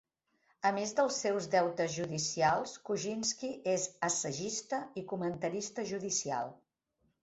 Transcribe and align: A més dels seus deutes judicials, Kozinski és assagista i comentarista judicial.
A 0.69 0.69
més 0.77 0.93
dels 0.99 1.19
seus 1.25 1.47
deutes 1.57 1.93
judicials, 1.97 2.75
Kozinski 2.89 3.53
és 3.77 3.89
assagista 4.11 4.85
i 5.05 5.09
comentarista 5.15 5.91
judicial. 5.97 6.57